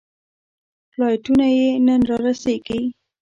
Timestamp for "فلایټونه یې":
0.91-1.67